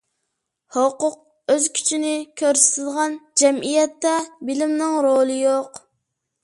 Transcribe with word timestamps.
ھوقۇق 0.77 1.17
ئۆز 1.55 1.67
كۈچىنى 1.75 2.13
كۆرسىتىدىغان 2.43 3.17
جەمئىيەتتە 3.43 4.17
بىلىمنىڭ 4.49 4.99
رولى 5.09 5.39
يوق. 5.45 5.83